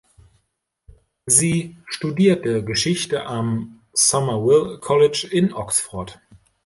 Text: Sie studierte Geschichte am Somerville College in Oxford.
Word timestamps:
Sie 1.27 1.77
studierte 1.87 2.63
Geschichte 2.63 3.27
am 3.27 3.81
Somerville 3.93 4.79
College 4.79 5.27
in 5.29 5.53
Oxford. 5.53 6.19